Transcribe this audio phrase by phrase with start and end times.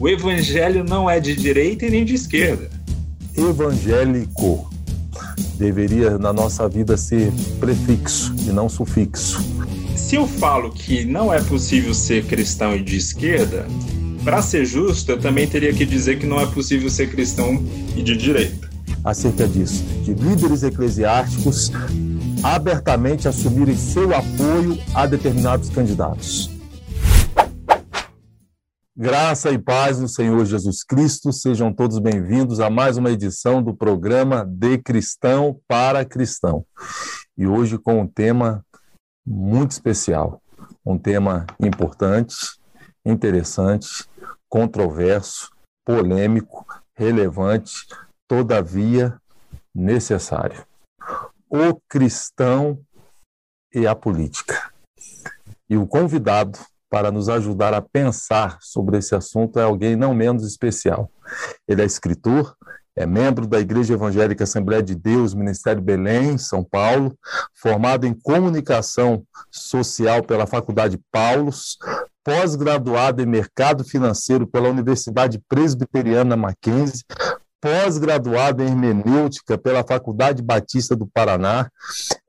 [0.00, 2.70] O evangelho não é de direita e nem de esquerda.
[3.36, 4.70] Evangélico
[5.58, 7.30] deveria na nossa vida ser
[7.60, 9.44] prefixo e não sufixo.
[9.94, 13.66] Se eu falo que não é possível ser cristão e de esquerda,
[14.24, 17.62] para ser justo, eu também teria que dizer que não é possível ser cristão
[17.94, 18.70] e de direita.
[19.04, 21.70] Acerca disso, de líderes eclesiásticos
[22.42, 26.59] abertamente assumirem seu apoio a determinados candidatos.
[29.02, 33.74] Graça e paz no Senhor Jesus Cristo, sejam todos bem-vindos a mais uma edição do
[33.74, 36.66] programa De Cristão para Cristão.
[37.34, 38.62] E hoje com um tema
[39.26, 40.42] muito especial,
[40.84, 42.36] um tema importante,
[43.02, 44.06] interessante,
[44.50, 45.50] controverso,
[45.82, 47.86] polêmico, relevante,
[48.28, 49.18] todavia
[49.74, 50.62] necessário
[51.48, 52.78] o cristão
[53.74, 54.70] e a política.
[55.70, 56.58] E o convidado
[56.90, 61.08] para nos ajudar a pensar sobre esse assunto é alguém não menos especial.
[61.66, 62.56] Ele é escritor,
[62.96, 67.16] é membro da Igreja Evangélica Assembleia de Deus, Ministério Belém, São Paulo,
[67.54, 71.78] formado em comunicação social pela Faculdade Paulos,
[72.24, 77.04] pós-graduado em mercado financeiro pela Universidade Presbiteriana Mackenzie,
[77.60, 81.70] pós-graduado em hermenêutica pela Faculdade Batista do Paraná,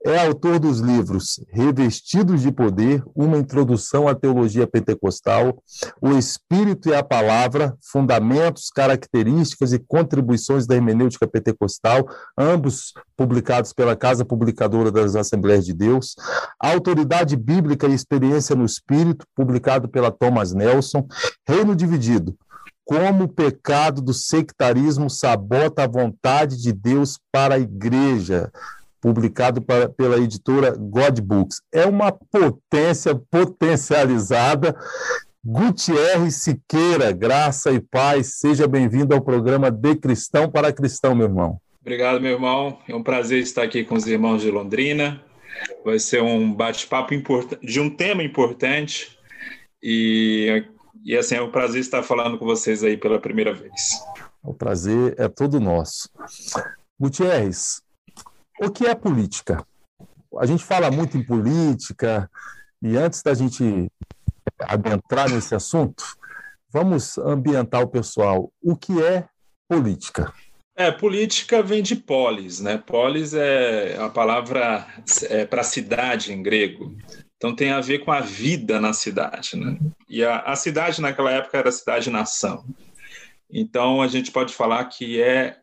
[0.04, 5.62] é autor dos livros Revestidos de Poder, uma introdução à teologia pentecostal,
[6.00, 13.96] O Espírito e a Palavra, Fundamentos, Características e Contribuições da Hermenêutica Pentecostal, ambos publicados pela
[13.96, 16.14] Casa Publicadora das Assembleias de Deus,
[16.58, 21.06] Autoridade Bíblica e Experiência no Espírito, publicado pela Thomas Nelson,
[21.46, 22.36] Reino Dividido,
[22.84, 28.50] como o pecado do sectarismo sabota a vontade de Deus para a igreja,
[29.00, 31.60] publicado para, pela editora God Books.
[31.72, 34.76] É uma potência potencializada.
[35.44, 41.58] Gutierrez Siqueira, graça e paz, seja bem-vindo ao programa De Cristão para Cristão, meu irmão.
[41.80, 42.78] Obrigado, meu irmão.
[42.88, 45.20] É um prazer estar aqui com os irmãos de Londrina.
[45.84, 47.12] Vai ser um bate-papo
[47.60, 49.18] de um tema importante
[49.82, 50.64] e
[51.04, 53.72] e assim, é um prazer estar falando com vocês aí pela primeira vez.
[54.42, 56.08] O prazer é todo nosso.
[56.98, 57.82] Gutierrez,
[58.60, 59.64] o que é política?
[60.38, 62.30] A gente fala muito em política,
[62.80, 63.90] e antes da gente
[64.60, 66.04] adentrar nesse assunto,
[66.72, 68.52] vamos ambientar o pessoal.
[68.62, 69.26] O que é
[69.68, 70.32] política?
[70.74, 72.78] É, política vem de polis, né?
[72.78, 74.86] Polis é a palavra
[75.28, 76.96] é, para cidade em grego.
[77.42, 79.76] Então tem a ver com a vida na cidade, né?
[80.08, 82.64] E a, a cidade naquela época era cidade-nação.
[83.50, 85.56] Então a gente pode falar que é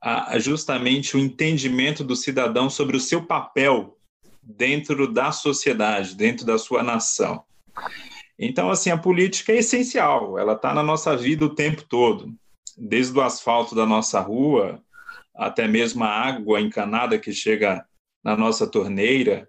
[0.00, 3.98] a, justamente o entendimento do cidadão sobre o seu papel
[4.42, 7.44] dentro da sociedade, dentro da sua nação.
[8.38, 12.32] Então, assim, a política é essencial, ela está na nossa vida o tempo todo,
[12.78, 14.82] desde o asfalto da nossa rua
[15.34, 17.84] até mesmo a água encanada que chega
[18.24, 19.46] na nossa torneira,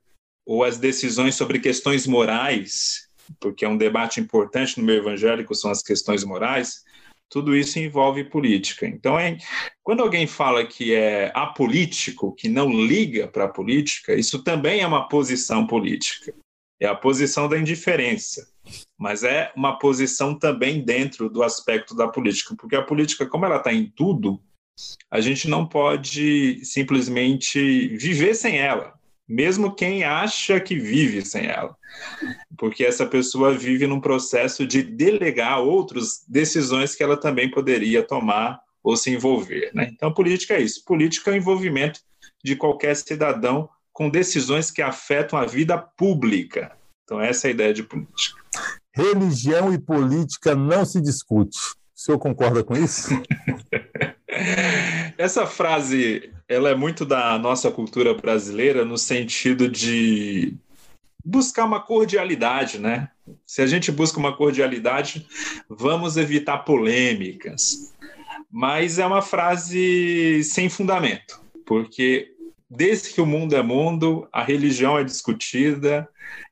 [0.47, 5.69] ou as decisões sobre questões morais, porque é um debate importante no meio evangélico, são
[5.69, 6.85] as questões morais,
[7.29, 8.87] tudo isso envolve política.
[8.87, 9.37] Então, é,
[9.83, 14.87] quando alguém fala que é apolítico, que não liga para a política, isso também é
[14.87, 16.33] uma posição política.
[16.79, 18.47] É a posição da indiferença,
[18.97, 23.57] mas é uma posição também dentro do aspecto da política, porque a política, como ela
[23.57, 24.39] está em tudo,
[25.11, 28.96] a gente não pode simplesmente viver sem ela
[29.27, 31.75] mesmo quem acha que vive sem ela,
[32.57, 38.03] porque essa pessoa vive num processo de delegar a outros decisões que ela também poderia
[38.03, 39.71] tomar ou se envolver.
[39.73, 39.89] Né?
[39.91, 40.83] Então, política é isso.
[40.85, 41.99] Política é o envolvimento
[42.43, 46.71] de qualquer cidadão com decisões que afetam a vida pública.
[47.03, 48.41] Então, essa é a ideia de política.
[48.93, 51.57] Religião e política não se discute.
[51.57, 53.09] O senhor concorda com isso?
[55.17, 60.55] Essa frase, ela é muito da nossa cultura brasileira no sentido de
[61.23, 63.09] buscar uma cordialidade, né?
[63.45, 65.27] Se a gente busca uma cordialidade,
[65.69, 67.93] vamos evitar polêmicas.
[68.49, 72.31] Mas é uma frase sem fundamento, porque
[72.69, 76.07] desde que o mundo é mundo, a religião é discutida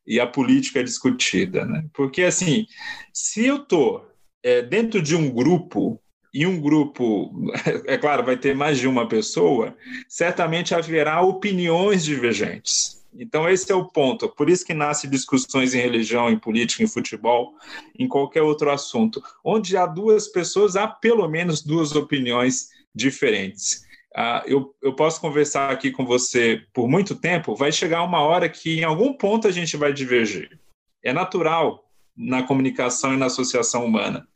[0.06, 1.86] e a política é discutida, né?
[1.94, 2.66] Porque assim,
[3.14, 4.02] se eu tô
[4.44, 6.02] é, dentro de um grupo
[6.36, 7.32] e um grupo,
[7.88, 9.74] é claro, vai ter mais de uma pessoa,
[10.10, 13.02] certamente haverá opiniões divergentes.
[13.18, 14.28] Então, esse é o ponto.
[14.28, 17.54] Por isso que nasce discussões em religião, em política, em futebol,
[17.98, 19.24] em qualquer outro assunto.
[19.42, 23.86] Onde há duas pessoas, há pelo menos duas opiniões diferentes.
[24.14, 28.50] Ah, eu, eu posso conversar aqui com você por muito tempo, vai chegar uma hora
[28.50, 30.60] que em algum ponto a gente vai divergir.
[31.02, 31.85] É natural,
[32.16, 34.28] na comunicação e na associação humana.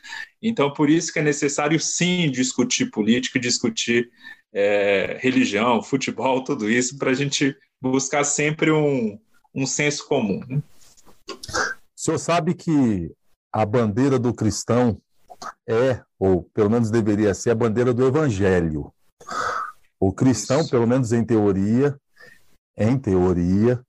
[0.42, 4.10] Então, por isso que é necessário, sim, discutir política, discutir
[4.54, 9.20] é, religião, futebol, tudo isso, para a gente buscar sempre um,
[9.54, 10.42] um senso comum.
[10.48, 10.62] Né?
[11.30, 13.12] O senhor sabe que
[13.52, 15.02] a bandeira do cristão
[15.68, 18.94] é, ou pelo menos deveria ser, a bandeira do evangelho.
[20.00, 20.70] O cristão, Isso.
[20.70, 21.98] pelo menos em teoria,
[22.78, 23.82] em teoria,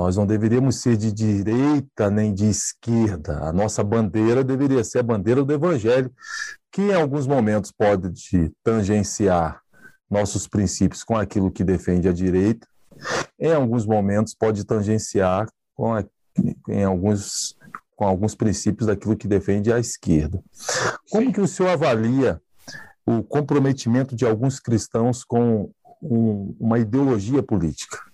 [0.00, 3.40] nós não deveríamos ser de direita nem de esquerda.
[3.40, 6.10] A nossa bandeira deveria ser a bandeira do evangelho,
[6.72, 8.10] que em alguns momentos pode
[8.64, 9.60] tangenciar
[10.10, 12.66] nossos princípios com aquilo que defende a direita,
[13.38, 16.02] em alguns momentos pode tangenciar com a,
[16.66, 17.54] em alguns
[17.94, 20.42] com alguns princípios daquilo que defende a esquerda.
[21.10, 22.40] Como que o senhor avalia
[23.04, 25.70] o comprometimento de alguns cristãos com
[26.00, 28.09] um, uma ideologia política?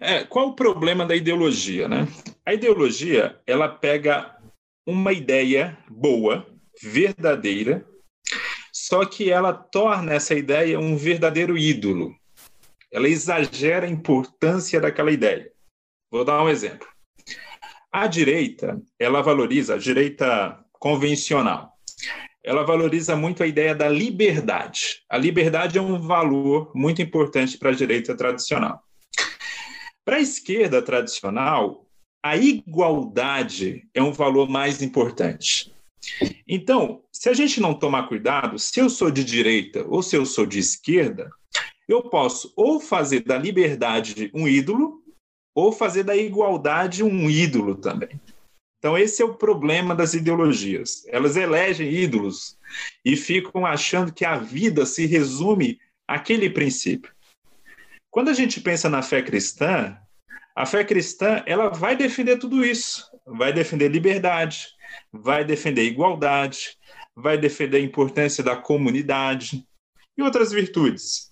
[0.00, 2.08] É, qual o problema da ideologia, né?
[2.44, 4.36] A ideologia, ela pega
[4.86, 6.46] uma ideia boa,
[6.82, 7.86] verdadeira,
[8.72, 12.14] só que ela torna essa ideia um verdadeiro ídolo.
[12.92, 15.50] Ela exagera a importância daquela ideia.
[16.10, 16.86] Vou dar um exemplo.
[17.90, 21.72] A direita, ela valoriza, a direita convencional,
[22.44, 25.02] ela valoriza muito a ideia da liberdade.
[25.08, 28.82] A liberdade é um valor muito importante para a direita tradicional.
[30.04, 31.86] Para a esquerda tradicional,
[32.24, 35.72] a igualdade é um valor mais importante.
[36.46, 40.26] Então, se a gente não tomar cuidado, se eu sou de direita ou se eu
[40.26, 41.30] sou de esquerda,
[41.88, 45.02] eu posso ou fazer da liberdade um ídolo,
[45.54, 48.20] ou fazer da igualdade um ídolo também.
[48.78, 51.04] Então, esse é o problema das ideologias.
[51.06, 52.58] Elas elegem ídolos
[53.04, 55.78] e ficam achando que a vida se resume
[56.08, 57.12] àquele princípio.
[58.12, 59.96] Quando a gente pensa na fé cristã,
[60.54, 63.10] a fé cristã ela vai defender tudo isso.
[63.26, 64.68] Vai defender liberdade,
[65.10, 66.76] vai defender igualdade,
[67.16, 69.66] vai defender a importância da comunidade
[70.14, 71.30] e outras virtudes.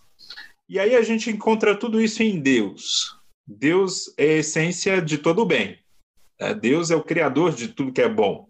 [0.67, 3.15] E aí a gente encontra tudo isso em Deus.
[3.47, 5.79] Deus é a essência de todo o bem.
[6.41, 6.55] Né?
[6.55, 8.49] Deus é o criador de tudo que é bom.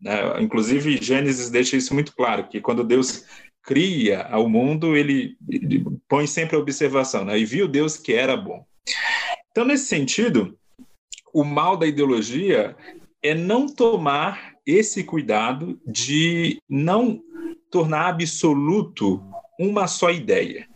[0.00, 0.40] Né?
[0.40, 3.24] Inclusive, Gênesis deixa isso muito claro, que quando Deus
[3.64, 5.36] cria o mundo, ele,
[6.08, 7.38] põe sempre a observação, né?
[7.38, 8.64] e viu Deus que era bom.
[9.50, 10.56] Então, nesse sentido,
[11.32, 12.76] o mal da ideologia
[13.22, 17.22] é não tomar esse cuidado de não
[17.70, 19.22] tornar absoluto
[19.58, 20.68] uma só ideia.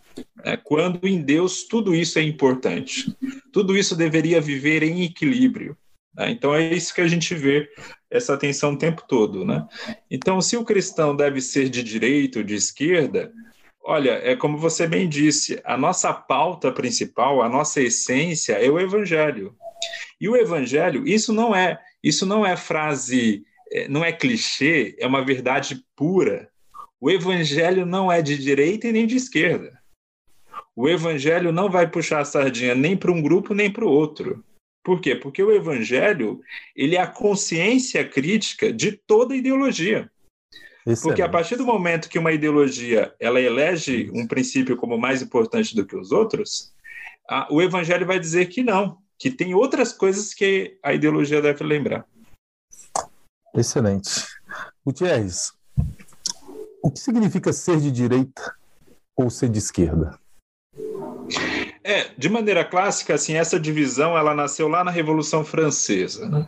[0.43, 3.15] É, quando em Deus tudo isso é importante.
[3.53, 5.77] Tudo isso deveria viver em equilíbrio.
[6.19, 6.31] Né?
[6.31, 7.69] Então é isso que a gente vê
[8.11, 9.45] essa atenção o tempo todo.
[9.45, 9.67] Né?
[10.11, 13.33] Então, se o cristão deve ser de direita ou de esquerda,
[13.83, 18.81] olha, é como você bem disse, a nossa pauta principal, a nossa essência é o
[18.81, 19.55] evangelho.
[20.21, 25.07] E o evangelho, isso não é, isso não é frase, é, não é clichê, é
[25.07, 26.51] uma verdade pura.
[27.01, 29.79] O evangelho não é de direita e nem de esquerda
[30.81, 34.45] o evangelho não vai puxar a sardinha nem para um grupo nem para o outro.
[34.89, 35.15] Por quê?
[35.15, 36.41] Porque o evangelho
[36.75, 40.11] ele é a consciência crítica de toda ideologia.
[40.87, 41.03] Excelente.
[41.03, 45.77] Porque a partir do momento que uma ideologia ela elege um princípio como mais importante
[45.77, 46.73] do que os outros,
[47.29, 51.63] a, o evangelho vai dizer que não, que tem outras coisas que a ideologia deve
[51.65, 52.07] lembrar.
[53.55, 54.25] Excelente.
[54.87, 55.53] Gutierrez,
[56.83, 58.55] o que significa ser de direita
[59.15, 60.19] ou ser de esquerda?
[61.89, 66.47] É, de maneira clássica, assim, essa divisão ela nasceu lá na Revolução Francesa, né?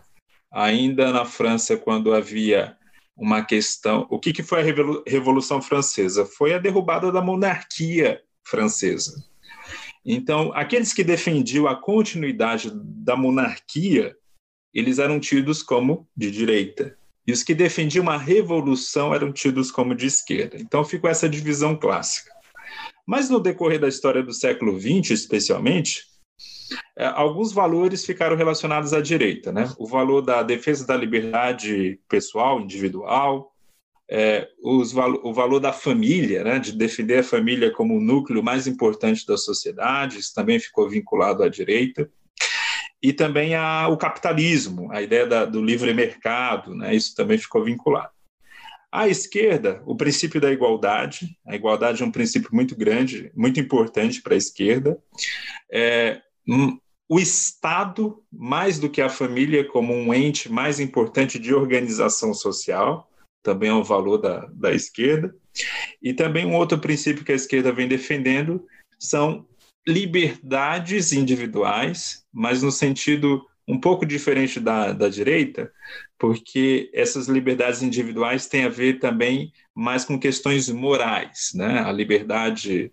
[0.53, 2.77] ainda na França, quando havia
[3.17, 4.07] uma questão.
[4.11, 6.27] O que, que foi a Revolução Francesa?
[6.27, 9.25] Foi a derrubada da monarquia francesa.
[10.05, 14.15] Então, aqueles que defendiam a continuidade da monarquia,
[14.75, 16.99] eles eram tidos como de direita.
[17.27, 20.59] E os que defendiam uma revolução eram tidos como de esquerda.
[20.59, 22.31] Então, ficou essa divisão clássica.
[23.07, 26.03] Mas no decorrer da história do século XX, especialmente,
[26.97, 29.73] é, alguns valores ficaram relacionados à direita, né?
[29.79, 33.53] O valor da defesa da liberdade pessoal, individual,
[34.11, 36.59] é, os, o valor da família, né?
[36.59, 41.43] De defender a família como o núcleo mais importante da sociedade, isso também ficou vinculado
[41.43, 42.11] à direita.
[43.03, 46.95] E também a, o capitalismo, a ideia da, do livre mercado, né?
[46.95, 48.13] Isso também ficou vinculado.
[48.93, 51.39] À esquerda, o princípio da igualdade.
[51.47, 54.99] A igualdade é um princípio muito grande, muito importante para a esquerda.
[55.73, 56.77] É, hum,
[57.09, 63.09] o Estado, mais do que a família, como um ente mais importante de organização social,
[63.43, 65.35] também é um valor da, da esquerda.
[66.03, 68.65] E também um outro princípio que a esquerda vem defendendo
[68.99, 69.47] são
[69.87, 75.73] liberdades individuais, mas no sentido um pouco diferente da, da direita,
[76.19, 81.79] porque essas liberdades individuais têm a ver também mais com questões morais, né?
[81.81, 82.93] A liberdade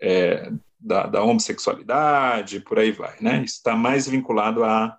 [0.00, 3.42] é, da, da, homossexualidade, por aí vai, né?
[3.44, 4.96] Isso está mais vinculado à,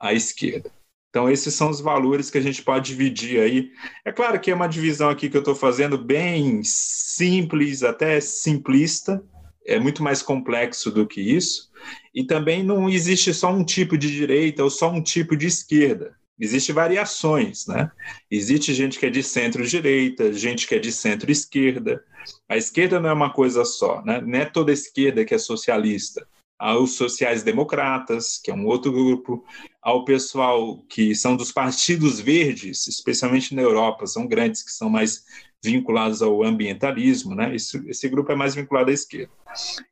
[0.00, 0.68] à esquerda.
[1.10, 3.70] Então, esses são os valores que a gente pode dividir aí.
[4.04, 9.24] É claro que é uma divisão aqui que eu estou fazendo bem simples, até simplista,
[9.66, 11.70] é muito mais complexo do que isso.
[12.14, 16.16] E também não existe só um tipo de direita ou só um tipo de esquerda.
[16.38, 17.90] Existem variações, né?
[18.30, 22.02] Existe gente que é de centro-direita, gente que é de centro-esquerda.
[22.48, 24.20] A esquerda não é uma coisa só, né?
[24.20, 26.26] Não é toda esquerda que é socialista.
[26.58, 29.44] Há os sociais-democratas, que é um outro grupo.
[29.82, 34.90] Há o pessoal que são dos partidos verdes, especialmente na Europa, são grandes, que são
[34.90, 35.24] mais
[35.64, 37.54] vinculados ao ambientalismo, né?
[37.54, 39.32] Esse, esse grupo é mais vinculado à esquerda.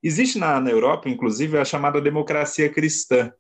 [0.03, 3.33] Existe na, na Europa, inclusive, a chamada democracia cristã,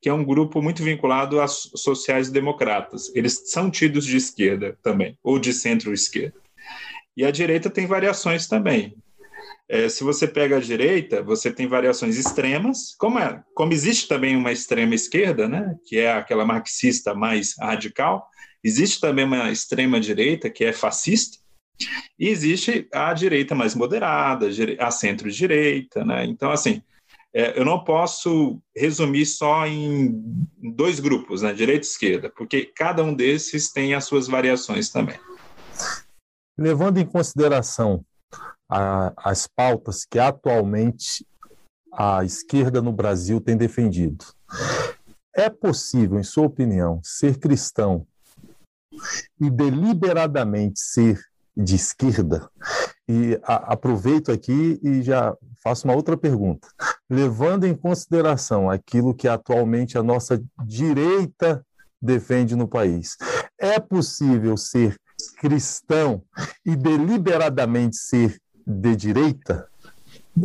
[0.00, 3.14] que é um grupo muito vinculado a sociais-democratas.
[3.14, 6.38] Eles são tidos de esquerda também, ou de centro-esquerda.
[7.16, 8.96] E a direita tem variações também.
[9.68, 14.34] É, se você pega a direita, você tem variações extremas, como, é, como existe também
[14.34, 18.26] uma extrema esquerda, né, que é aquela marxista mais radical,
[18.64, 21.38] existe também uma extrema direita que é fascista,
[22.18, 26.24] e existe a direita mais moderada, a centro-direita, né?
[26.24, 26.82] Então, assim,
[27.32, 30.20] é, eu não posso resumir só em
[30.74, 35.18] dois grupos, né, direita e esquerda, porque cada um desses tem as suas variações também.
[36.58, 38.04] Levando em consideração
[38.68, 41.24] a, as pautas que atualmente
[41.92, 44.24] a esquerda no Brasil tem defendido,
[45.34, 48.06] é possível, em sua opinião, ser cristão
[49.40, 51.20] e deliberadamente ser
[51.62, 52.48] de esquerda.
[53.08, 56.68] E a, aproveito aqui e já faço uma outra pergunta.
[57.08, 61.64] Levando em consideração aquilo que atualmente a nossa direita
[62.00, 63.16] defende no país,
[63.58, 64.96] é possível ser
[65.38, 66.22] cristão
[66.64, 69.68] e deliberadamente ser de direita?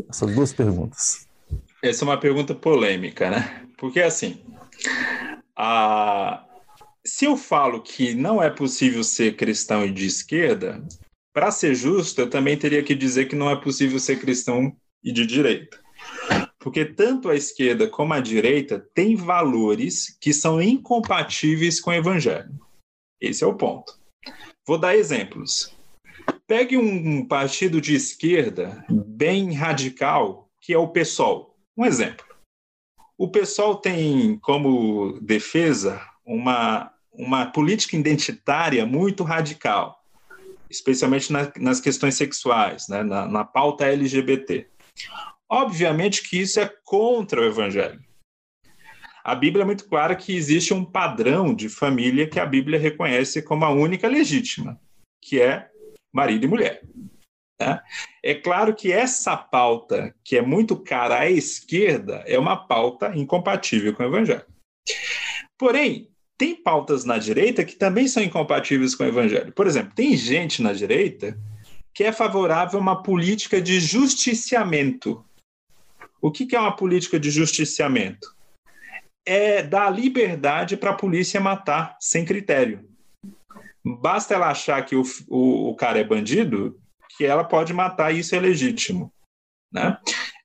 [0.10, 1.27] Essas duas perguntas.
[1.81, 3.63] Essa é uma pergunta polêmica, né?
[3.77, 4.43] Porque assim,
[5.55, 6.43] a,
[7.05, 10.84] se eu falo que não é possível ser cristão e de esquerda,
[11.35, 14.73] para ser justo, eu também teria que dizer que não é possível ser cristão
[15.03, 15.77] e de direita.
[16.57, 22.57] Porque tanto a esquerda como a direita têm valores que são incompatíveis com o evangelho.
[23.19, 23.99] Esse é o ponto.
[24.65, 25.75] Vou dar exemplos.
[26.47, 31.53] Pegue um partido de esquerda bem radical, que é o PSOL.
[31.75, 32.25] Um exemplo.
[33.17, 40.03] O PSOL tem como defesa uma uma política identitária muito radical,
[40.69, 44.67] especialmente na, nas questões sexuais, né, na, na pauta LGBT.
[45.50, 48.03] Obviamente que isso é contra o evangelho.
[49.24, 53.41] A Bíblia é muito clara que existe um padrão de família que a Bíblia reconhece
[53.41, 54.79] como a única legítima,
[55.22, 55.67] que é
[56.13, 56.81] marido e mulher.
[57.60, 57.81] Né?
[58.24, 63.95] É claro que essa pauta, que é muito cara à esquerda, é uma pauta incompatível
[63.95, 64.45] com o evangelho.
[65.57, 69.53] Porém, tem pautas na direita que também são incompatíveis com o evangelho.
[69.53, 71.37] Por exemplo, tem gente na direita
[71.93, 75.25] que é favorável a uma política de justiciamento.
[76.21, 78.35] O que é uma política de justiciamento?
[79.25, 82.87] É dar liberdade para a polícia matar sem critério.
[83.83, 86.79] Basta ela achar que o, o, o, cara é bandido,
[87.15, 89.13] que ela pode matar e isso é legítimo.
[89.71, 89.97] Né?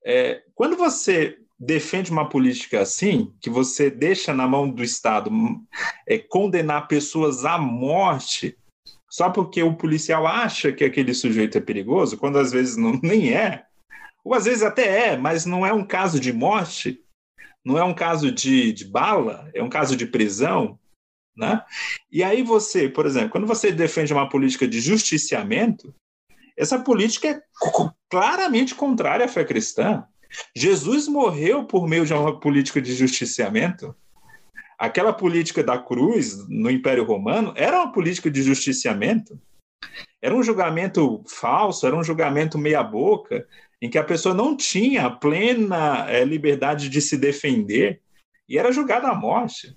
[0.05, 5.31] É, quando você defende uma política assim, que você deixa na mão do Estado
[6.09, 8.57] é, condenar pessoas à morte
[9.11, 13.35] só porque o policial acha que aquele sujeito é perigoso, quando às vezes não, nem
[13.35, 13.65] é,
[14.25, 17.03] ou às vezes até é, mas não é um caso de morte,
[17.65, 20.79] não é um caso de, de bala, é um caso de prisão,
[21.37, 21.63] né?
[22.11, 25.95] E aí você, por exemplo, quando você defende uma política de justiciamento,
[26.57, 27.43] essa política é
[28.09, 30.05] claramente contrária à fé cristã.
[30.55, 33.95] Jesus morreu por meio de uma política de justiciamento.
[34.79, 39.39] Aquela política da cruz no Império Romano era uma política de justiciamento.
[40.23, 43.47] Era um julgamento falso, era um julgamento meia-boca,
[43.81, 48.01] em que a pessoa não tinha plena é, liberdade de se defender
[48.49, 49.77] e era julgada à morte.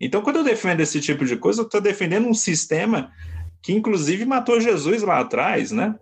[0.00, 3.12] Então, quando eu defendo esse tipo de coisa, eu estou defendendo um sistema
[3.62, 5.94] que, inclusive, matou Jesus lá atrás, né?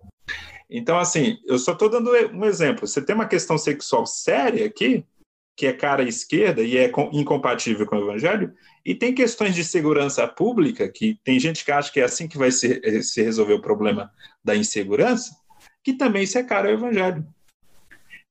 [0.68, 2.87] Então, assim, eu só estou dando um exemplo.
[2.87, 5.04] Você tem uma questão sexual séria aqui,
[5.56, 8.52] que é cara esquerda e é incompatível com o evangelho,
[8.85, 12.37] e tem questões de segurança pública, que tem gente que acha que é assim que
[12.37, 14.12] vai se, eh, se resolver o problema
[14.44, 15.35] da insegurança,
[15.82, 17.26] que também se é cara ao evangelho.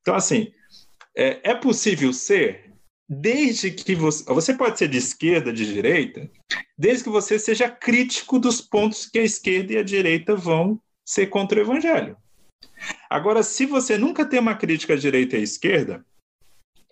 [0.02, 0.52] Então, assim,
[1.18, 2.66] é, é possível ser?
[3.08, 4.24] desde que você.
[4.26, 6.30] Você pode ser de esquerda, de direita,
[6.78, 11.28] desde que você seja crítico dos pontos que a esquerda e a direita vão ser
[11.28, 12.18] contra o evangelho.
[13.10, 16.06] Agora, se você nunca tem uma crítica à direita e à esquerda,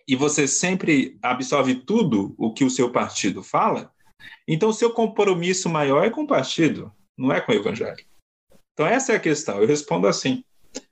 [0.08, 3.92] e você sempre absorve tudo o que o seu partido fala,
[4.48, 8.06] então o seu compromisso maior é com o partido, não é com o evangelho.
[8.74, 9.62] Então, essa é a questão.
[9.62, 10.44] Eu respondo assim.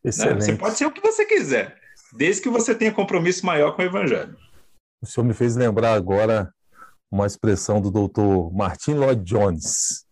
[0.03, 0.11] Né?
[0.11, 1.79] Você pode ser o que você quiser,
[2.13, 4.37] desde que você tenha compromisso maior com o evangelho.
[5.01, 6.53] O senhor me fez lembrar agora
[7.11, 10.05] uma expressão do doutor Martin Lloyd Jones,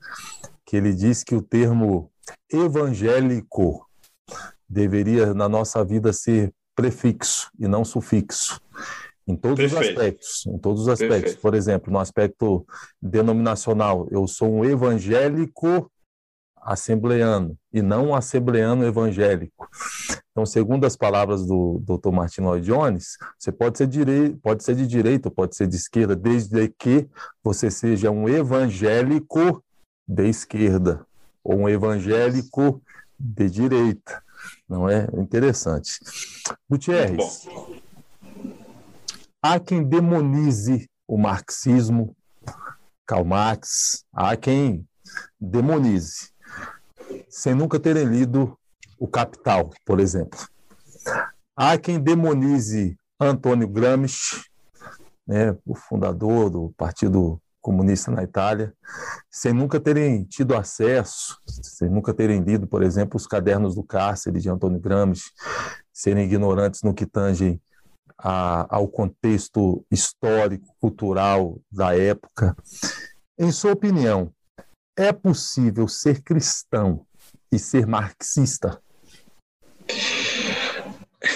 [0.65, 2.11] que ele diz que o termo
[2.51, 3.87] evangélico
[4.69, 8.61] deveria, na nossa vida, ser prefixo e não sufixo.
[9.27, 9.81] Em todos Perfeito.
[9.81, 10.45] os aspectos.
[10.47, 11.19] Em todos os aspectos.
[11.19, 11.41] Perfeito.
[11.41, 12.65] Por exemplo, no aspecto
[13.01, 15.91] denominacional, eu sou um evangélico
[16.61, 19.69] assembleano e não um assembleano evangélico.
[20.31, 22.11] Então, segundo as palavras do Dr.
[22.11, 26.15] Martin Lloyd Jones, você pode ser, direi pode ser de direita, pode ser de esquerda,
[26.15, 27.07] desde que
[27.43, 29.63] você seja um evangélico
[30.07, 31.05] de esquerda
[31.43, 32.81] ou um evangélico
[33.19, 34.23] de direita.
[34.69, 35.99] Não é interessante.
[36.69, 37.47] Gutierrez,
[39.41, 42.15] há quem demonize o marxismo,
[43.05, 44.87] Karl Marx, há quem
[45.39, 46.29] demonize
[47.27, 48.57] sem nunca terem lido
[48.99, 50.39] O Capital, por exemplo.
[51.55, 54.43] Há quem demonize Antônio Gramsci,
[55.25, 58.73] né, o fundador do Partido Comunista na Itália,
[59.29, 64.39] sem nunca terem tido acesso, sem nunca terem lido, por exemplo, os cadernos do cárcere
[64.39, 65.31] de Antônio Gramsci,
[65.93, 67.59] serem ignorantes no que tange
[68.17, 72.55] a, ao contexto histórico, cultural da época.
[73.37, 74.31] Em sua opinião,
[74.97, 77.05] é possível ser cristão
[77.51, 78.81] e ser marxista?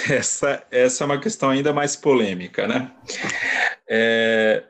[0.09, 2.91] Essa, essa é uma questão ainda mais polêmica, né?
[3.87, 4.63] É,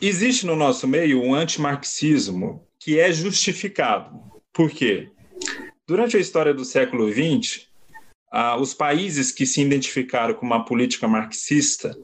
[0.00, 4.20] existe no nosso meio um antimarxismo que é justificado.
[4.52, 5.10] Por quê?
[5.86, 7.66] Durante a história do século XX,
[8.30, 11.96] ah, os países que se identificaram com uma política marxista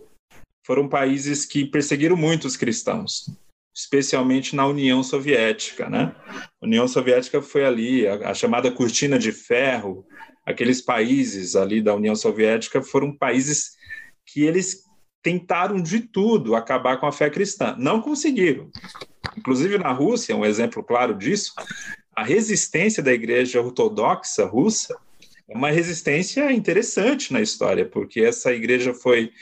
[0.66, 3.26] foram países que perseguiram muito os cristãos
[3.74, 6.14] especialmente na União Soviética, né?
[6.62, 10.06] A União Soviética foi ali a, a, chamada cortina de ferro.
[10.46, 13.72] Aqueles países ali da União Soviética foram países
[14.24, 14.84] que eles
[15.24, 18.70] tentaram de tudo acabar com a fé cristã, não conseguiram.
[19.36, 21.54] Inclusive na Rússia, um exemplo claro disso,
[22.14, 24.94] a resistência da Igreja Ortodoxa russa
[25.48, 29.32] é uma resistência interessante na história, porque essa igreja foi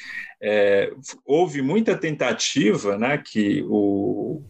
[0.41, 0.93] é,
[1.25, 4.43] houve muita tentativa, né, que o,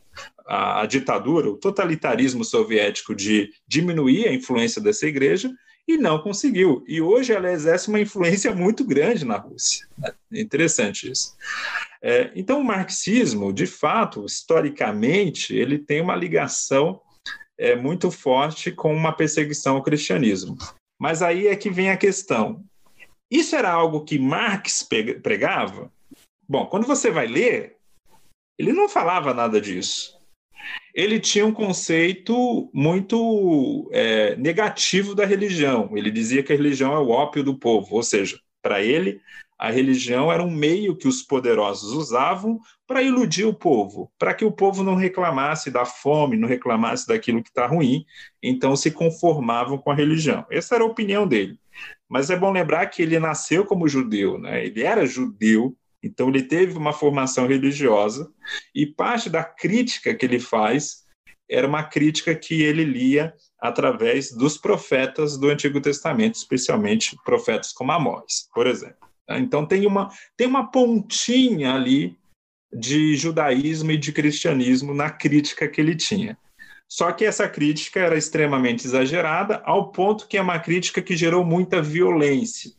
[0.46, 5.50] a, a, ditadura, o totalitarismo soviético de diminuir a influência dessa igreja
[5.86, 6.84] e não conseguiu.
[6.86, 9.86] E hoje ela exerce uma influência muito grande na Rússia.
[10.32, 11.36] É interessante isso.
[12.00, 17.00] É, então, o marxismo, de fato, historicamente, ele tem uma ligação
[17.58, 20.56] é, muito forte com uma perseguição ao cristianismo.
[21.00, 22.64] Mas aí é que vem a questão:
[23.30, 24.86] isso era algo que Marx
[25.22, 25.92] pregava?
[26.48, 27.76] Bom, quando você vai ler,
[28.58, 30.21] ele não falava nada disso.
[30.94, 35.90] Ele tinha um conceito muito é, negativo da religião.
[35.96, 39.20] Ele dizia que a religião é o ópio do povo, ou seja, para ele,
[39.62, 44.44] a religião era um meio que os poderosos usavam para iludir o povo, para que
[44.44, 48.04] o povo não reclamasse da fome, não reclamasse daquilo que está ruim,
[48.42, 50.44] então se conformavam com a religião.
[50.50, 51.58] Essa era a opinião dele.
[52.08, 54.66] Mas é bom lembrar que ele nasceu como judeu, né?
[54.66, 58.30] ele era judeu, então ele teve uma formação religiosa,
[58.74, 61.02] e parte da crítica que ele faz
[61.48, 67.92] era uma crítica que ele lia através dos profetas do Antigo Testamento, especialmente profetas como
[67.92, 68.96] Amós, por exemplo.
[69.28, 72.16] Então tem uma, tem uma pontinha ali
[72.72, 76.38] de judaísmo e de cristianismo na crítica que ele tinha.
[76.88, 81.44] Só que essa crítica era extremamente exagerada, ao ponto que é uma crítica que gerou
[81.44, 82.72] muita violência.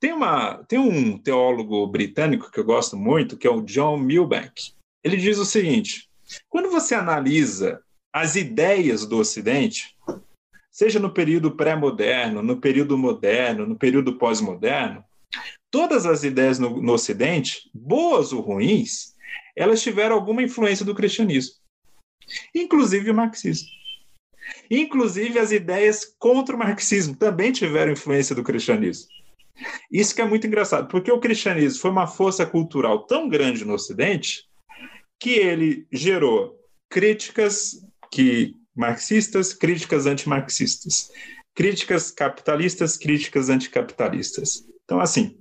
[0.00, 4.72] Tem, uma, tem um teólogo britânico que eu gosto muito, que é o John Milbank.
[5.04, 6.08] Ele diz o seguinte:
[6.48, 7.82] quando você analisa
[8.12, 9.96] as ideias do Ocidente,
[10.72, 15.04] seja no período pré-moderno, no período moderno, no período pós-moderno,
[15.70, 19.14] todas as ideias no, no Ocidente, boas ou ruins,
[19.54, 21.60] elas tiveram alguma influência do cristianismo
[22.54, 23.68] inclusive o marxismo.
[24.70, 29.08] Inclusive, as ideias contra o marxismo também tiveram influência do cristianismo.
[29.90, 33.74] Isso que é muito engraçado, porque o cristianismo foi uma força cultural tão grande no
[33.74, 34.44] Ocidente
[35.18, 37.72] que ele gerou críticas
[38.10, 41.10] que marxistas, críticas antimarxistas,
[41.54, 44.64] críticas capitalistas, críticas anticapitalistas.
[44.84, 45.36] Então, assim,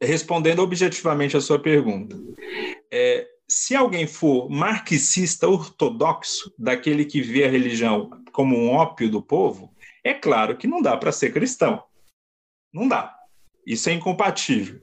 [0.00, 2.16] respondendo objetivamente a sua pergunta,
[2.92, 9.22] é, se alguém for marxista ortodoxo, daquele que vê a religião como um ópio do
[9.22, 11.82] povo, é claro que não dá para ser cristão.
[12.72, 13.14] Não dá.
[13.66, 14.80] Isso é incompatível.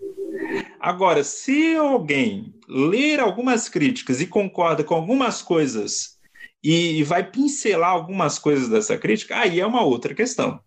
[0.80, 6.20] Agora, se alguém ler algumas críticas e concorda com algumas coisas
[6.64, 10.60] e vai pincelar algumas coisas dessa crítica, aí é uma outra questão.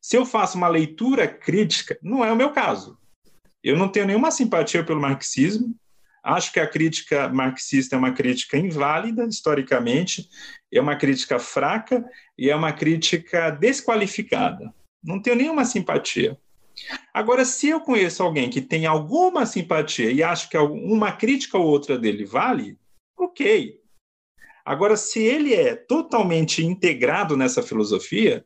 [0.00, 2.98] Se eu faço uma leitura crítica, não é o meu caso.
[3.62, 5.74] Eu não tenho nenhuma simpatia pelo marxismo.
[6.22, 10.28] Acho que a crítica marxista é uma crítica inválida historicamente,
[10.72, 12.04] é uma crítica fraca
[12.36, 14.72] e é uma crítica desqualificada.
[15.02, 16.38] Não tenho nenhuma simpatia.
[17.12, 21.66] Agora, se eu conheço alguém que tem alguma simpatia e acho que uma crítica ou
[21.66, 22.78] outra dele vale,
[23.18, 23.78] ok.
[24.64, 28.44] Agora, se ele é totalmente integrado nessa filosofia,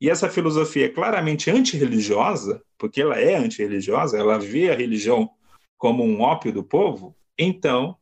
[0.00, 5.30] e essa filosofia é claramente antirreligiosa, porque ela é antirreligiosa, ela vê a religião
[5.76, 7.96] como um ópio do povo, então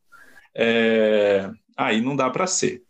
[0.55, 2.83] é, aí não dá para ser.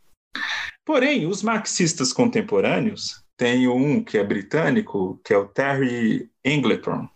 [0.86, 7.08] Porém, os marxistas contemporâneos, tem um que é britânico, que é o Terry Ingleton,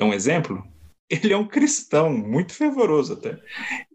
[0.00, 0.64] é um exemplo,
[1.10, 3.38] ele é um cristão muito fervoroso até.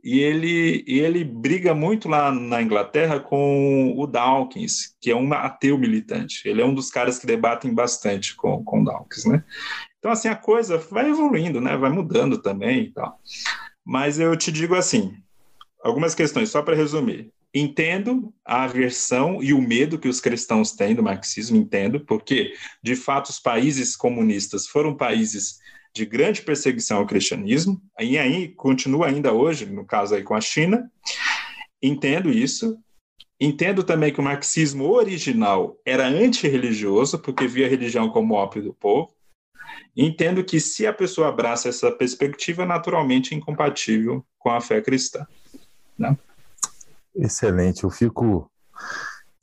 [0.04, 5.80] E ele, ele briga muito lá na Inglaterra com o Dawkins, que é um ateu
[5.80, 6.48] militante.
[6.48, 9.44] Ele é um dos caras que debatem bastante com, com Dawkins, né?
[9.98, 11.76] Então, assim, a coisa vai evoluindo, né?
[11.76, 13.20] Vai mudando também e tal.
[13.84, 15.18] Mas eu te digo assim,
[15.84, 17.34] algumas questões, só para resumir.
[17.60, 22.96] Entendo a aversão e o medo que os cristãos têm do marxismo, entendo, porque, de
[22.96, 25.58] fato, os países comunistas foram países
[25.92, 30.42] de grande perseguição ao cristianismo, e aí continua ainda hoje, no caso aí com a
[30.42, 30.88] China.
[31.82, 32.78] Entendo isso.
[33.42, 38.74] Entendo também que o marxismo original era antirreligioso, porque via a religião como ópio do
[38.76, 39.12] povo.
[39.96, 45.26] Entendo que se a pessoa abraça essa perspectiva, naturalmente é incompatível com a fé cristã.
[45.98, 46.16] Né?
[47.18, 48.50] Excelente, eu fico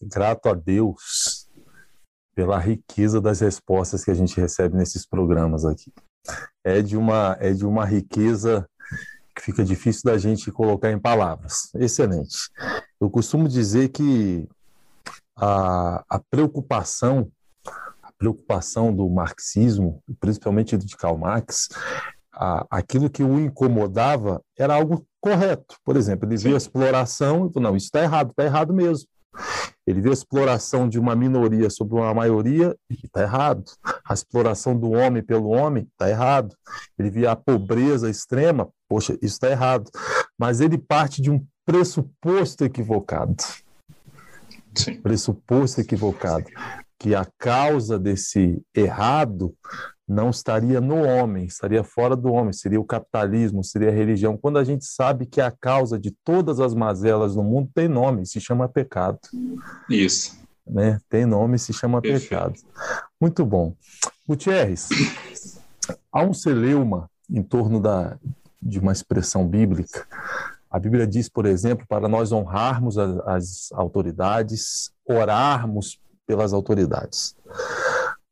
[0.01, 1.49] grato a Deus
[2.35, 5.93] pela riqueza das respostas que a gente recebe nesses programas aqui
[6.63, 8.69] é de uma, é de uma riqueza
[9.35, 11.71] que fica difícil da gente colocar em palavras.
[11.75, 12.51] Excelente.
[13.01, 14.49] Eu costumo dizer que
[15.37, 17.31] a, a preocupação,
[18.03, 21.69] a preocupação do marxismo, principalmente de Karl Marx,
[22.33, 25.77] a, aquilo que o incomodava era algo correto.
[25.83, 29.09] Por exemplo, ele viu a exploração não, isso está errado, está errado mesmo.
[29.87, 33.65] Ele vê a exploração de uma minoria sobre uma maioria está errado.
[34.05, 36.55] A exploração do homem pelo homem está errado.
[36.99, 39.91] Ele vê a pobreza extrema, poxa, isso está errado.
[40.39, 43.43] Mas ele parte de um pressuposto equivocado.
[44.75, 45.01] Sim.
[45.01, 46.45] Pressuposto equivocado.
[46.99, 49.55] Que a causa desse errado
[50.07, 54.37] não estaria no homem, estaria fora do homem, seria o capitalismo, seria a religião.
[54.37, 58.27] Quando a gente sabe que a causa de todas as mazelas no mundo tem nome,
[58.27, 59.19] se chama pecado.
[59.89, 60.39] Isso.
[60.67, 61.01] Né?
[61.09, 62.29] Tem nome, se chama Perfeito.
[62.29, 62.55] pecado.
[63.21, 63.75] Muito bom.
[64.29, 64.89] Gutierrez,
[66.13, 68.19] há um celeuma em torno da,
[68.61, 70.07] de uma expressão bíblica.
[70.71, 77.37] A Bíblia diz, por exemplo, para nós honrarmos as, as autoridades, orarmos pelas autoridades.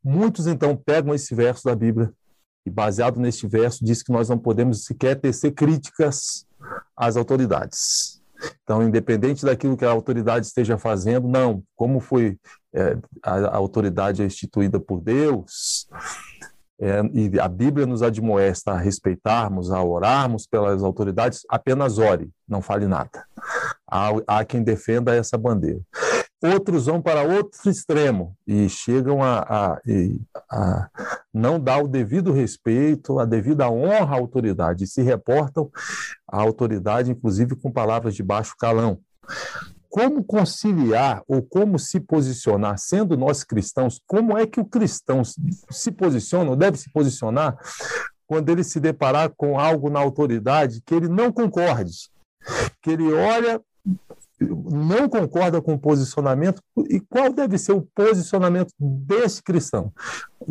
[0.02, 2.12] Muitos então pegam esse verso da Bíblia
[2.66, 6.46] e, baseado neste verso, diz que nós não podemos sequer tecer críticas
[6.96, 8.20] às autoridades.
[8.62, 11.62] Então, independente daquilo que a autoridade esteja fazendo, não.
[11.76, 12.36] Como foi
[12.74, 15.86] é, a, a, autoridade é instituída por Deus,
[16.80, 22.60] é, e a Bíblia nos admoesta a respeitarmos, a orarmos pelas autoridades, apenas ore, não
[22.60, 23.24] fale nada.
[23.88, 25.80] Há, há quem defenda essa bandeira
[26.42, 29.80] outros vão para outro extremo e chegam a, a,
[30.50, 30.90] a,
[31.32, 35.70] não dar o devido respeito, a devida honra à autoridade, e se reportam
[36.26, 38.98] à autoridade, inclusive com palavras de baixo calão.
[39.88, 45.22] Como conciliar ou como se posicionar, sendo nós cristãos, como é que o cristão
[45.70, 47.56] se posiciona, ou deve se posicionar,
[48.26, 52.10] quando ele se deparar com algo na autoridade que ele não concorde,
[52.80, 53.60] que ele olha
[54.42, 59.92] não concorda com o posicionamento, e qual deve ser o posicionamento desse cristão?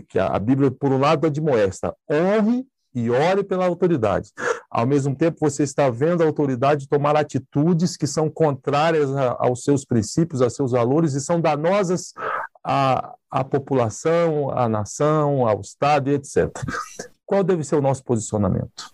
[0.07, 4.31] Que a Bíblia, por um lado, admoesta: honre e ore pela autoridade.
[4.69, 9.85] Ao mesmo tempo, você está vendo a autoridade tomar atitudes que são contrárias aos seus
[9.85, 12.13] princípios, aos seus valores e são danosas
[12.63, 16.49] à, à população, à nação, ao Estado etc.
[17.25, 18.91] Qual deve ser o nosso posicionamento?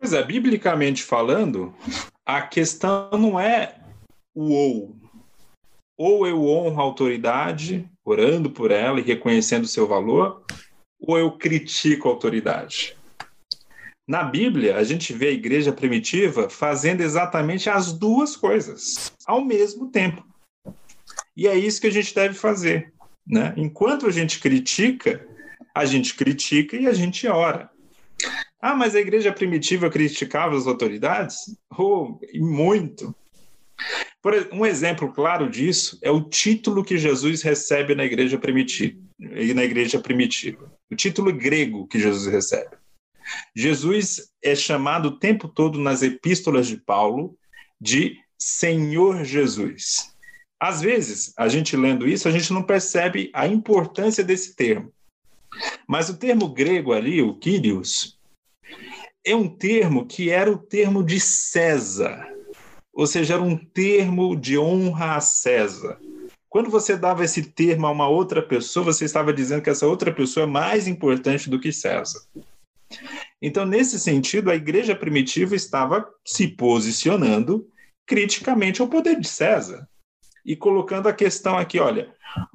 [0.00, 1.74] Pois é, biblicamente falando,
[2.28, 3.74] a questão não é
[4.34, 4.96] o ou.
[5.96, 10.44] Ou eu honro a autoridade, orando por ela e reconhecendo o seu valor,
[11.00, 12.94] ou eu critico a autoridade.
[14.06, 19.90] Na Bíblia, a gente vê a igreja primitiva fazendo exatamente as duas coisas ao mesmo
[19.90, 20.22] tempo.
[21.34, 22.92] E é isso que a gente deve fazer.
[23.26, 23.54] Né?
[23.56, 25.26] Enquanto a gente critica,
[25.74, 27.70] a gente critica e a gente ora.
[28.60, 31.56] Ah, mas a igreja primitiva criticava as autoridades?
[31.76, 33.14] Oh, muito.
[34.20, 39.62] Por, um exemplo claro disso é o título que Jesus recebe na igreja primitiva, na
[39.62, 40.72] igreja primitiva.
[40.90, 42.76] O título grego que Jesus recebe.
[43.54, 47.38] Jesus é chamado o tempo todo nas epístolas de Paulo
[47.80, 50.14] de Senhor Jesus.
[50.60, 54.92] Às vezes, a gente lendo isso, a gente não percebe a importância desse termo.
[55.86, 58.17] Mas o termo grego ali, o Kyrios,
[59.30, 62.26] é um termo que era o termo de César,
[62.92, 65.98] ou seja, era um termo de honra a César.
[66.48, 70.12] Quando você dava esse termo a uma outra pessoa, você estava dizendo que essa outra
[70.12, 72.20] pessoa é mais importante do que César.
[73.40, 77.68] Então, nesse sentido, a igreja primitiva estava se posicionando
[78.06, 79.86] criticamente ao poder de César
[80.44, 82.14] e colocando a questão aqui, olha,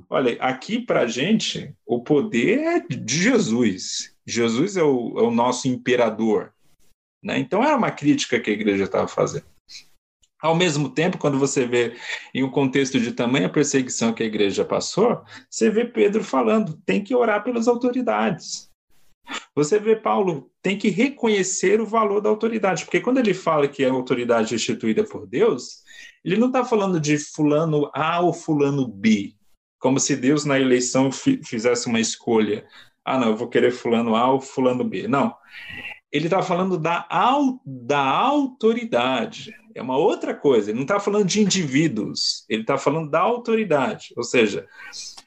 [0.09, 4.15] olha, aqui para a gente o poder é de Jesus.
[4.25, 6.52] Jesus é o, é o nosso imperador.
[7.23, 7.39] Né?
[7.39, 9.45] Então era uma crítica que a igreja estava fazendo.
[10.41, 11.95] Ao mesmo tempo, quando você vê
[12.33, 17.01] em um contexto de tamanha perseguição que a igreja passou, você vê Pedro falando, tem
[17.01, 18.69] que orar pelas autoridades.
[19.55, 23.86] Você vê Paulo, tem que reconhecer o valor da autoridade, porque quando ele fala que
[23.86, 25.81] a autoridade é instituída por Deus,
[26.25, 29.33] ele não está falando de fulano A ou fulano B,
[29.79, 32.67] como se Deus na eleição fizesse uma escolha.
[33.05, 35.07] Ah, não, eu vou querer fulano A ou fulano B.
[35.07, 35.33] Não.
[36.13, 37.08] Ele está falando da,
[37.65, 39.52] da autoridade.
[39.73, 40.69] É uma outra coisa.
[40.69, 42.45] Ele não está falando de indivíduos.
[42.47, 44.13] Ele está falando da autoridade.
[44.15, 44.67] Ou seja,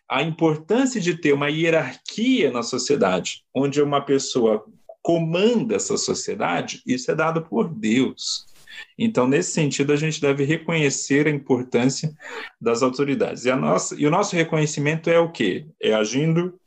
[0.09, 4.65] a importância de ter uma hierarquia na sociedade, onde uma pessoa
[5.03, 8.47] comanda essa sociedade, isso é dado por Deus.
[8.99, 12.15] Então, nesse sentido, a gente deve reconhecer a importância
[12.61, 13.45] das autoridades.
[13.45, 15.67] E, a nossa, e o nosso reconhecimento é o quê?
[15.83, 16.59] É agindo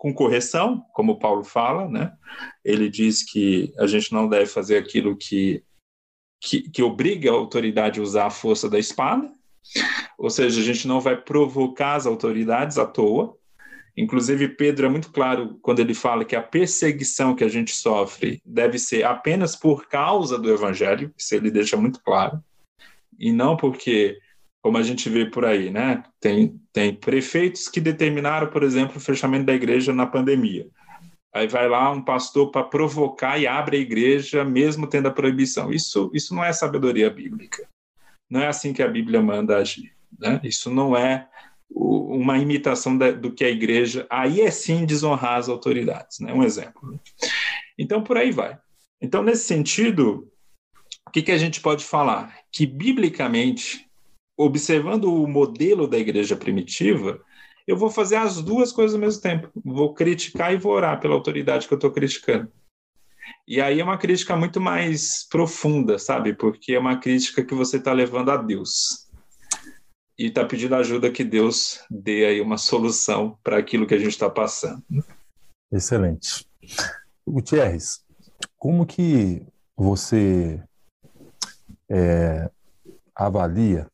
[0.00, 2.10] com correção, como Paulo fala, né?
[2.64, 5.62] Ele diz que a gente não deve fazer aquilo que,
[6.40, 9.30] que, que obriga a autoridade a usar a força da espada,
[10.16, 13.38] ou seja, a gente não vai provocar as autoridades à toa,
[13.96, 18.40] Inclusive, Pedro é muito claro quando ele fala que a perseguição que a gente sofre
[18.46, 22.42] deve ser apenas por causa do evangelho, isso ele deixa muito claro,
[23.18, 24.16] e não porque,
[24.62, 26.02] como a gente vê por aí, né?
[26.20, 30.68] Tem, tem prefeitos que determinaram, por exemplo, o fechamento da igreja na pandemia.
[31.32, 35.72] Aí vai lá um pastor para provocar e abre a igreja, mesmo tendo a proibição.
[35.72, 37.66] Isso, isso não é sabedoria bíblica.
[38.28, 39.92] Não é assim que a Bíblia manda agir.
[40.18, 40.40] Né?
[40.42, 41.28] Isso não é
[41.70, 46.32] uma imitação do que a igreja, aí é sim desonrar as autoridades, né?
[46.32, 47.00] Um exemplo.
[47.78, 48.58] Então, por aí vai.
[49.00, 50.28] Então, nesse sentido,
[51.06, 52.36] o que, que a gente pode falar?
[52.50, 53.88] Que, biblicamente,
[54.44, 57.20] observando o modelo da igreja primitiva,
[57.66, 59.50] eu vou fazer as duas coisas ao mesmo tempo.
[59.62, 62.50] Vou criticar e vou orar pela autoridade que eu estou criticando.
[63.46, 66.32] E aí é uma crítica muito mais profunda, sabe?
[66.32, 69.10] Porque é uma crítica que você está levando a Deus
[70.18, 74.08] e está pedindo ajuda que Deus dê aí uma solução para aquilo que a gente
[74.12, 74.82] está passando.
[75.70, 76.46] Excelente.
[77.26, 78.02] Gutierrez,
[78.56, 80.62] como que você
[81.90, 82.50] é,
[83.14, 83.86] avalia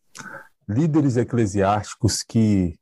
[0.69, 2.79] líderes eclesiásticos que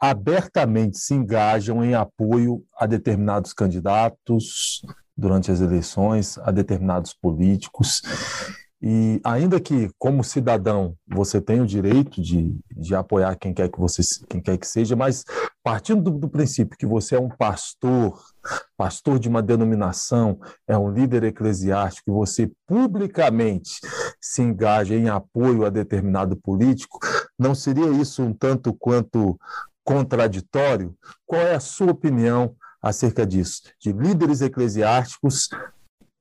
[0.00, 4.82] abertamente se engajam em apoio a determinados candidatos
[5.16, 8.02] durante as eleições, a determinados políticos
[8.84, 13.78] e ainda que, como cidadão, você tenha o direito de, de apoiar quem quer que
[13.78, 15.24] você quem quer que seja, mas
[15.62, 18.20] partindo do, do, princípio que você é um pastor,
[18.76, 23.78] pastor de uma denominação, é um líder eclesiástico, e você publicamente
[24.20, 26.98] se engaja em apoio a determinado político,
[27.38, 29.38] não seria isso um tanto quanto
[29.84, 30.92] contraditório?
[31.24, 33.62] Qual é a sua opinião acerca disso?
[33.78, 35.48] De líderes eclesiásticos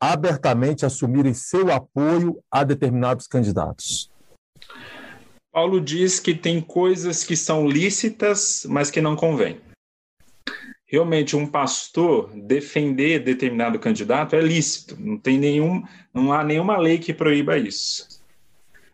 [0.01, 4.09] abertamente assumirem seu apoio a determinados candidatos?
[5.51, 9.61] Paulo diz que tem coisas que são lícitas, mas que não convém.
[10.87, 15.83] Realmente, um pastor defender determinado candidato é lícito, não, tem nenhum,
[16.13, 18.07] não há nenhuma lei que proíba isso.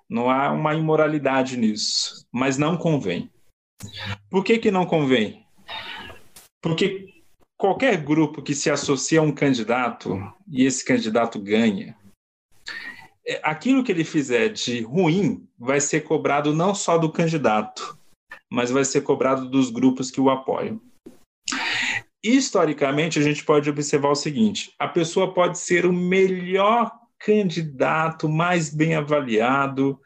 [0.09, 3.31] Não há uma imoralidade nisso, mas não convém.
[4.29, 5.45] Por que, que não convém?
[6.61, 7.16] Porque
[7.57, 11.97] qualquer grupo que se associa a um candidato e esse candidato ganha,
[13.25, 17.97] é, aquilo que ele fizer de ruim vai ser cobrado não só do candidato,
[18.49, 20.79] mas vai ser cobrado dos grupos que o apoiam.
[22.23, 28.73] historicamente, a gente pode observar o seguinte: a pessoa pode ser o melhor candidato, mais
[28.73, 29.99] bem avaliado,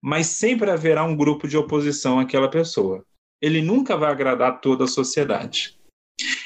[0.00, 3.04] mas sempre haverá um grupo de oposição àquela pessoa.
[3.42, 5.76] Ele nunca vai agradar toda a sociedade.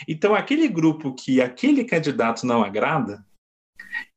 [0.06, 3.24] Então, aquele grupo que aquele candidato não agrada,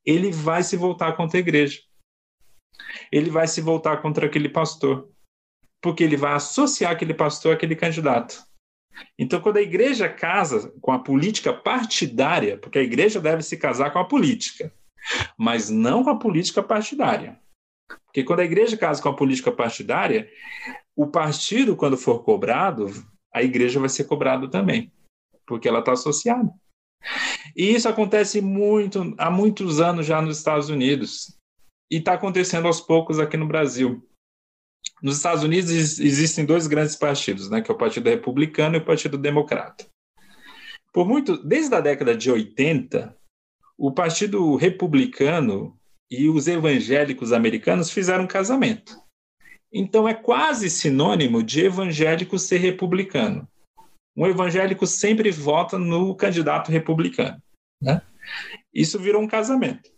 [0.06, 1.82] ele vai se voltar contra a igreja.
[3.12, 5.10] Ele vai se voltar contra aquele pastor.
[5.82, 8.44] Porque ele vai associar aquele pastor àquele candidato.
[9.18, 13.92] Então, quando a igreja casa com a política partidária, porque a igreja deve se casar
[13.92, 14.72] com a política,
[15.38, 17.40] mas não com a política partidária.
[18.06, 20.30] Porque quando a igreja casa com a política partidária,
[20.96, 22.88] o partido, quando for cobrado,
[23.34, 24.92] a igreja vai ser cobrada também,
[25.46, 26.50] porque ela está associada.
[27.56, 31.38] E isso acontece muito há muitos anos já nos Estados Unidos
[31.90, 34.08] e está acontecendo aos poucos aqui no Brasil.
[35.02, 38.86] Nos Estados Unidos existem dois grandes partidos, né, que é o Partido Republicano e o
[38.86, 39.86] Partido Democrata.
[40.94, 43.16] Por muito, desde a década de 80,
[43.78, 45.78] o Partido Republicano
[46.10, 48.96] e os evangélicos americanos fizeram um casamento.
[49.74, 53.48] Então é quase sinônimo de evangélico ser republicano.
[54.16, 57.42] Um evangélico sempre vota no candidato republicano.
[57.82, 58.02] Né?
[58.74, 59.90] Isso virou um casamento.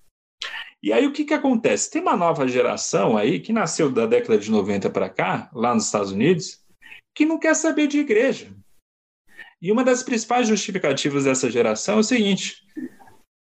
[0.81, 1.89] E aí o que, que acontece?
[1.89, 5.85] Tem uma nova geração aí que nasceu da década de 90 para cá, lá nos
[5.85, 6.61] Estados Unidos,
[7.15, 8.53] que não quer saber de igreja.
[9.61, 12.61] E uma das principais justificativas dessa geração é o seguinte: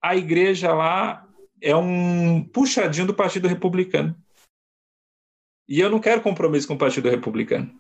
[0.02, 1.24] a igreja lá
[1.62, 4.16] é um puxadinho do Partido Republicano.
[5.68, 7.72] E eu não quero compromisso com o Partido Republicano.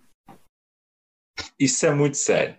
[1.58, 2.56] Isso é muito sério.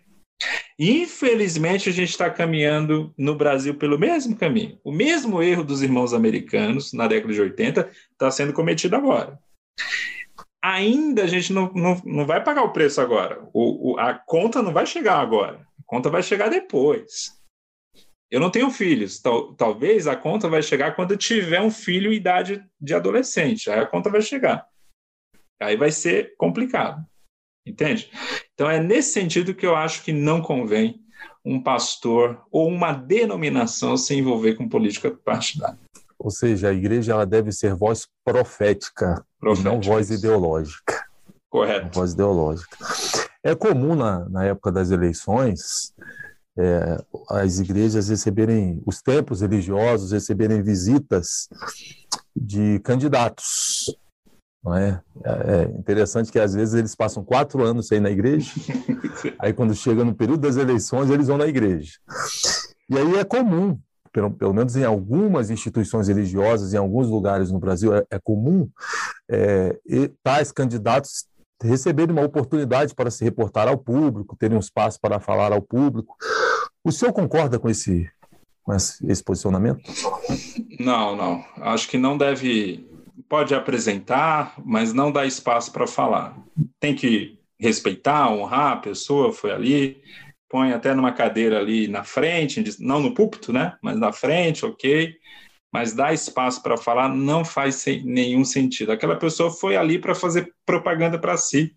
[0.80, 4.80] Infelizmente, a gente está caminhando no Brasil pelo mesmo caminho.
[4.84, 9.40] O mesmo erro dos irmãos americanos na década de 80 está sendo cometido agora.
[10.64, 13.48] Ainda a gente não, não, não vai pagar o preço agora.
[13.54, 15.66] O, o, a conta não vai chegar agora.
[15.80, 17.40] A conta vai chegar depois.
[18.30, 19.20] Eu não tenho filhos.
[19.20, 23.70] Tal, talvez a conta vai chegar quando eu tiver um filho em idade de adolescente.
[23.70, 24.66] Aí a conta vai chegar.
[25.60, 27.06] Aí vai ser complicado.
[27.66, 28.10] Entende?
[28.54, 31.02] Então é nesse sentido que eu acho que não convém
[31.44, 35.78] um pastor ou uma denominação se envolver com política partidária.
[36.18, 41.04] Ou seja, a igreja ela deve ser voz profética, profética não voz ideológica.
[41.50, 41.90] Correto.
[41.94, 42.78] Voz ideológica.
[43.44, 45.94] É comum na, na época das eleições
[46.58, 46.98] é,
[47.30, 51.48] as igrejas receberem, os templos religiosos receberem visitas
[52.36, 53.96] de candidatos
[54.64, 55.02] não é?
[55.24, 58.52] é interessante que às vezes eles passam quatro anos sem ir na igreja,
[59.40, 61.94] aí quando chega no período das eleições eles vão na igreja.
[62.90, 63.80] E aí é comum,
[64.12, 68.70] pelo, pelo menos em algumas instituições religiosas, em alguns lugares no Brasil, é, é comum
[69.30, 69.80] é,
[70.24, 71.26] tais candidatos
[71.64, 76.16] receberem uma oportunidade para se reportar ao público, terem um espaço para falar ao público.
[76.84, 78.10] O senhor concorda com esse,
[78.64, 79.82] com esse, esse posicionamento?
[80.80, 81.44] Não, não.
[81.58, 82.90] Acho que não deve
[83.32, 86.38] pode apresentar, mas não dá espaço para falar.
[86.82, 90.04] Tem que respeitar, honrar a pessoa, foi ali,
[90.50, 93.78] põe até numa cadeira ali na frente, não no púlpito, né?
[93.82, 95.16] Mas na frente, ok.
[95.74, 98.92] Mas dar espaço para falar não faz nenhum sentido.
[98.92, 101.74] Aquela pessoa foi ali para fazer propaganda para si.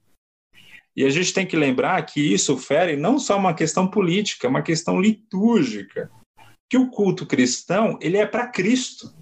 [0.97, 4.51] E a gente tem que lembrar que isso fere não só uma questão política, é
[4.51, 6.11] uma questão litúrgica.
[6.69, 9.15] Que o culto cristão, ele é para Cristo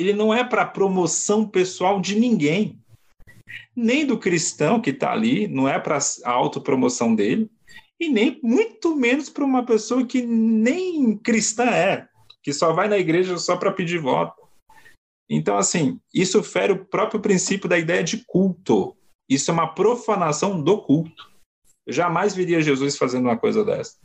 [0.00, 2.78] ele não é para promoção pessoal de ninguém,
[3.76, 7.50] nem do cristão que está ali, não é para a autopromoção dele,
[7.98, 12.08] e nem muito menos para uma pessoa que nem cristã é,
[12.42, 14.40] que só vai na igreja só para pedir voto.
[15.28, 18.96] Então, assim, isso fere o próprio princípio da ideia de culto.
[19.28, 21.29] Isso é uma profanação do culto.
[21.90, 23.96] Eu jamais viria Jesus fazendo uma coisa dessa.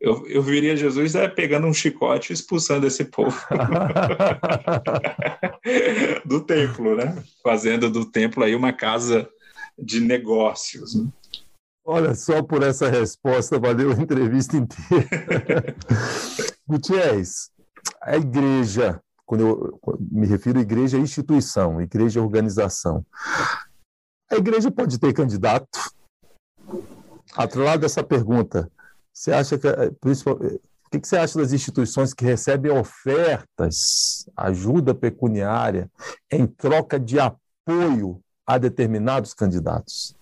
[0.00, 3.38] Eu, eu viria Jesus é, pegando um chicote e expulsando esse povo
[6.24, 7.22] do templo, né?
[7.42, 9.28] Fazendo do templo aí uma casa
[9.78, 10.94] de negócios.
[10.94, 11.06] Né?
[11.84, 15.76] Olha, só por essa resposta valeu a entrevista inteira.
[16.66, 17.50] Gutierrez,
[18.00, 19.78] a igreja, quando eu
[20.10, 23.04] me refiro à igreja, é instituição, igreja é organização.
[24.32, 25.78] A igreja pode ter candidato,
[27.36, 28.70] Atrelado dessa pergunta,
[29.12, 34.94] você acha que, eh, eh, o que você acha das instituições que recebem ofertas, ajuda
[34.94, 35.90] pecuniária,
[36.30, 40.16] em troca de apoio a determinados candidatos?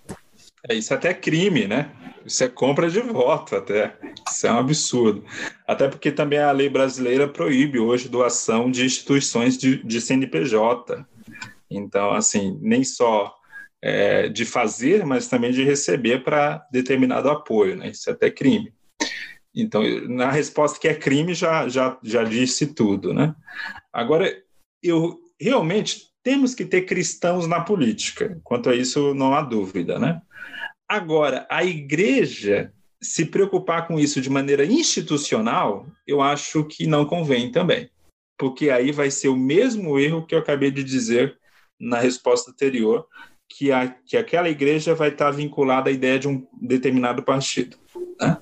[0.68, 1.90] É, isso é até crime, né?
[2.24, 3.96] Isso é compra de voto, até.
[4.30, 5.24] Isso é um absurdo.
[5.66, 11.04] Até porque também a lei brasileira proíbe hoje doação de instituições de, de CNPJ.
[11.68, 13.34] Então, assim, nem só
[13.82, 17.90] é, de fazer, mas também de receber para determinado apoio, né?
[17.90, 18.72] Isso é até crime.
[19.54, 23.34] Então, na resposta que é crime, já, já, já disse tudo, né?
[23.92, 24.32] Agora,
[24.82, 28.40] eu realmente temos que ter cristãos na política.
[28.44, 30.22] Quanto a isso, não há dúvida, né?
[30.88, 32.72] Agora, a igreja
[33.02, 37.90] se preocupar com isso de maneira institucional, eu acho que não convém também.
[38.38, 41.36] Porque aí vai ser o mesmo erro que eu acabei de dizer
[41.78, 43.06] na resposta anterior,
[43.52, 47.76] que, a, que aquela igreja vai estar vinculada à ideia de um determinado partido.
[48.18, 48.38] Né?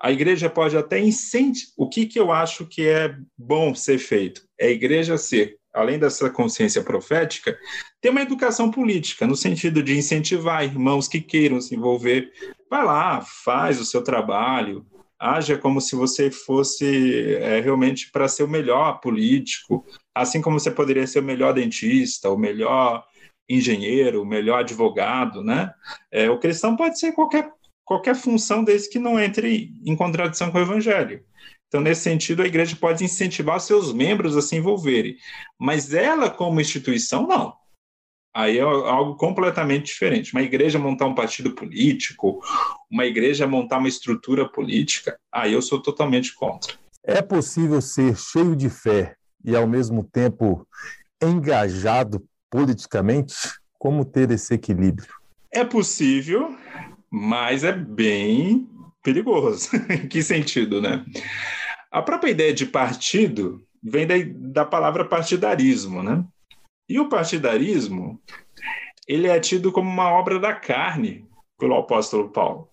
[0.00, 1.74] A igreja pode até incentivar.
[1.76, 4.42] O que, que eu acho que é bom ser feito?
[4.58, 7.56] É a igreja ser, além dessa consciência profética,
[8.00, 12.30] ter uma educação política, no sentido de incentivar irmãos que queiram se envolver.
[12.70, 14.86] Vai lá, faz o seu trabalho,
[15.18, 19.84] haja como se você fosse é, realmente para ser o melhor político,
[20.14, 23.04] assim como você poderia ser o melhor dentista, o melhor
[23.48, 25.72] engenheiro, o melhor advogado, né?
[26.10, 27.50] É, o cristão pode ser qualquer,
[27.84, 31.22] qualquer função desde que não entre em contradição com o evangelho.
[31.68, 35.16] Então, nesse sentido, a igreja pode incentivar seus membros a se envolverem,
[35.58, 37.54] mas ela, como instituição, não.
[38.34, 40.32] Aí é algo completamente diferente.
[40.32, 42.40] Uma igreja montar um partido político,
[42.90, 46.74] uma igreja montar uma estrutura política, aí eu sou totalmente contra.
[47.02, 50.68] É possível ser cheio de fé e, ao mesmo tempo,
[51.22, 53.34] engajado politicamente?
[53.78, 55.08] Como ter esse equilíbrio?
[55.52, 56.56] É possível,
[57.10, 58.68] mas é bem
[59.02, 59.70] perigoso.
[59.90, 61.04] em que sentido, né?
[61.90, 66.24] A própria ideia de partido vem da, da palavra partidarismo, né?
[66.88, 68.20] E o partidarismo,
[69.06, 71.24] ele é tido como uma obra da carne
[71.58, 72.68] pelo apóstolo Paulo.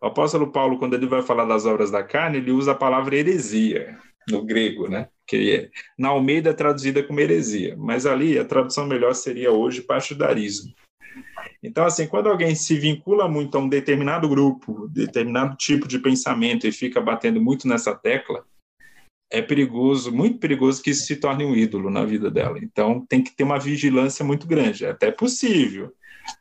[0.00, 3.16] O apóstolo Paulo, quando ele vai falar das obras da carne, ele usa a palavra
[3.16, 5.08] heresia no grego, né?
[5.32, 9.80] Que é, na Almeida é traduzida como heresia, mas ali a tradução melhor seria hoje
[9.80, 10.70] partidarismo.
[11.62, 16.66] Então, assim, quando alguém se vincula muito a um determinado grupo, determinado tipo de pensamento
[16.66, 18.44] e fica batendo muito nessa tecla,
[19.30, 22.58] é perigoso, muito perigoso que isso se torne um ídolo na vida dela.
[22.62, 24.84] Então, tem que ter uma vigilância muito grande.
[24.84, 25.94] É até possível,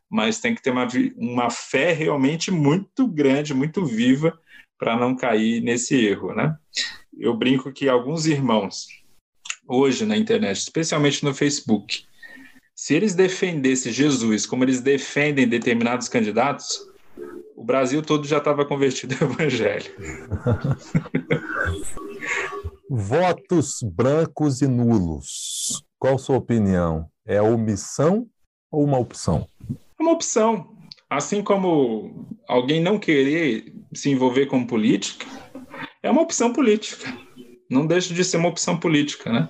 [0.09, 0.85] mas tem que ter uma,
[1.15, 4.37] uma fé realmente muito grande, muito viva,
[4.77, 6.57] para não cair nesse erro, né?
[7.17, 8.87] Eu brinco que alguns irmãos,
[9.67, 12.05] hoje na internet, especialmente no Facebook,
[12.75, 16.79] se eles defendessem Jesus como eles defendem determinados candidatos,
[17.55, 19.91] o Brasil todo já estava convertido ao Evangelho.
[22.89, 25.83] Votos brancos e nulos.
[25.99, 27.07] Qual a sua opinião?
[27.25, 28.27] É omissão
[28.71, 29.47] ou uma opção?
[29.99, 30.75] É uma opção.
[31.09, 35.27] Assim como alguém não querer se envolver com política,
[36.03, 37.15] é uma opção política.
[37.69, 39.49] Não deixa de ser uma opção política, né?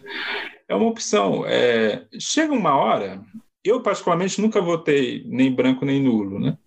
[0.67, 1.43] É uma opção.
[1.45, 2.05] É...
[2.19, 3.23] Chega uma hora,
[3.63, 6.57] eu particularmente nunca votei nem branco nem nulo, né?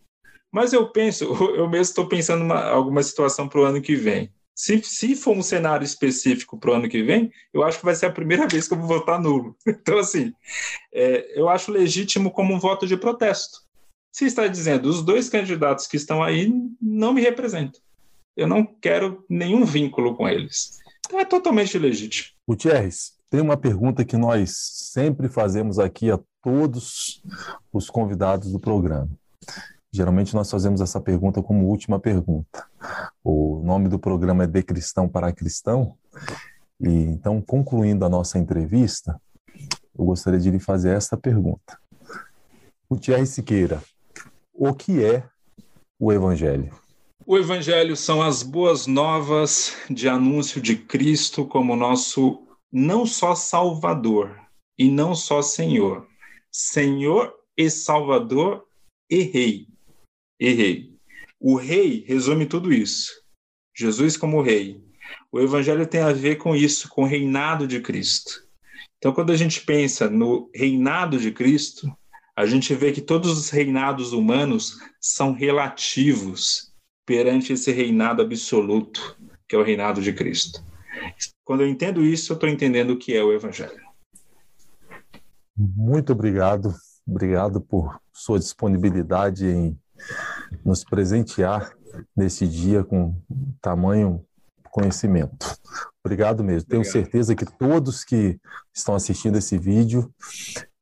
[0.53, 1.25] Mas eu penso,
[1.57, 4.33] eu mesmo estou pensando em alguma situação para o ano que vem.
[4.57, 7.95] Se, se for um cenário específico para o ano que vem, eu acho que vai
[7.95, 9.57] ser a primeira vez que eu vou votar nulo.
[9.67, 10.33] Então, assim,
[10.93, 13.59] é, eu acho legítimo como um voto de protesto.
[14.13, 17.81] Se está dizendo, os dois candidatos que estão aí não me representam.
[18.37, 20.79] Eu não quero nenhum vínculo com eles.
[21.07, 22.31] Então, é totalmente legítimo.
[22.47, 27.23] Gutierrez, tem uma pergunta que nós sempre fazemos aqui a todos
[27.73, 29.11] os convidados do programa.
[29.93, 32.67] Geralmente nós fazemos essa pergunta como última pergunta.
[33.23, 35.97] O nome do programa é De Cristão para Cristão.
[36.81, 39.21] E então, concluindo a nossa entrevista,
[39.97, 41.79] eu gostaria de lhe fazer esta pergunta.
[42.89, 43.83] O Thierry Siqueira,
[44.53, 45.25] o que é
[45.99, 46.84] o Evangelho?
[47.27, 54.39] O Evangelho são as boas novas de anúncio de Cristo como nosso não só Salvador
[54.79, 56.07] e não só Senhor,
[56.53, 58.67] Senhor e Salvador
[59.09, 59.69] e Rei
[60.39, 60.93] errei.
[61.41, 63.11] O rei resume tudo isso.
[63.75, 64.85] Jesus como rei.
[65.33, 68.47] O evangelho tem a ver com isso, com o reinado de Cristo.
[68.99, 71.91] Então, quando a gente pensa no reinado de Cristo,
[72.37, 76.74] a gente vê que todos os reinados humanos são relativos
[77.07, 79.17] perante esse reinado absoluto,
[79.49, 80.65] que é o reinado de Cristo.
[81.45, 83.83] Quando eu entendo isso, eu estou entendendo o que é o Evangelho.
[85.57, 86.75] Muito obrigado.
[87.07, 89.79] Obrigado por sua disponibilidade em
[90.65, 91.77] nos presentear
[92.17, 93.15] nesse dia com
[93.61, 94.25] tamanho
[94.71, 95.57] conhecimento.
[96.03, 96.67] Obrigado mesmo.
[96.67, 96.71] Obrigado.
[96.71, 98.41] Tenho certeza que todos que
[98.73, 100.13] estão assistindo esse vídeo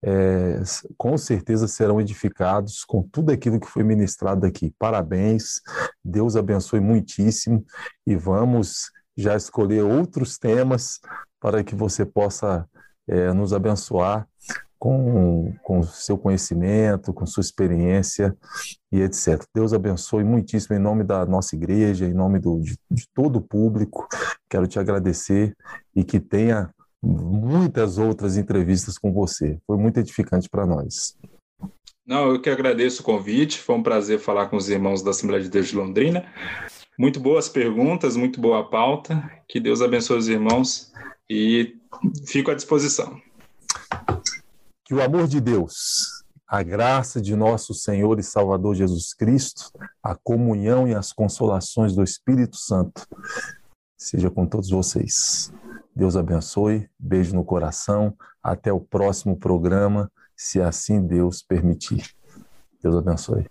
[0.05, 0.61] é,
[0.97, 4.75] com certeza serão edificados com tudo aquilo que foi ministrado aqui.
[4.79, 5.61] Parabéns,
[6.05, 7.65] Deus abençoe muitíssimo
[8.07, 11.01] e vamos já escolher outros temas
[11.41, 12.67] para que você possa
[13.07, 14.27] é, nos abençoar
[14.83, 18.37] com, com seu conhecimento, com sua experiência
[18.91, 19.41] e etc.
[19.55, 23.41] Deus abençoe muitíssimo em nome da nossa igreja, em nome do, de, de todo o
[23.41, 24.09] público.
[24.51, 25.55] Quero te agradecer
[25.95, 26.69] e que tenha
[27.03, 29.59] muitas outras entrevistas com você.
[29.67, 31.17] Foi muito edificante para nós.
[32.07, 33.59] Não, eu que agradeço o convite.
[33.59, 36.27] Foi um prazer falar com os irmãos da Assembleia de Deus de Londrina.
[36.99, 39.23] Muito boas perguntas, muito boa pauta.
[39.49, 40.93] Que Deus abençoe os irmãos
[41.29, 41.77] e
[42.27, 43.21] fico à disposição.
[44.85, 49.71] Que o amor de Deus, a graça de nosso Senhor e Salvador Jesus Cristo,
[50.03, 53.07] a comunhão e as consolações do Espírito Santo
[53.97, 55.53] seja com todos vocês.
[55.95, 62.11] Deus abençoe, beijo no coração, até o próximo programa, se assim Deus permitir.
[62.83, 63.47] Deus abençoe.